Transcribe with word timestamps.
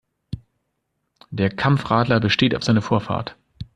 Der 1.29 1.51
Kampfradler 1.51 2.19
besteht 2.19 2.55
auf 2.55 2.63
seine 2.63 2.81
Vorfahrt. 2.81 3.35